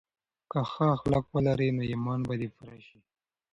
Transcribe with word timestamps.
که 0.51 0.59
ښه 0.71 0.85
اخلاق 0.95 1.25
ولرې 1.33 1.69
نو 1.75 1.81
ایمان 1.91 2.19
به 2.27 2.33
دې 2.39 2.47
پوره 2.55 2.79
شي. 2.87 2.99